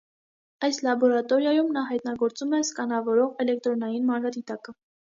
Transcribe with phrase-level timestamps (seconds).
[0.67, 4.81] Այս լաբորատորիայում նա հայտնագործում է սկանավորող էլեկտրոնային մանրադիտակը։